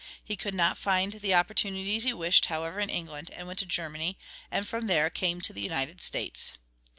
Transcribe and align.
He 0.23 0.35
could 0.35 0.55
not 0.55 0.79
find 0.79 1.11
the 1.13 1.35
opportunities 1.35 2.05
he 2.05 2.11
wished, 2.11 2.47
however, 2.47 2.79
in 2.79 2.89
England, 2.89 3.29
and 3.29 3.45
went 3.45 3.59
to 3.59 3.67
Germany, 3.67 4.17
and 4.49 4.67
from 4.67 4.87
there 4.87 5.11
came 5.11 5.41
to 5.41 5.53
the 5.53 5.61
United 5.61 6.01
States. 6.01 6.53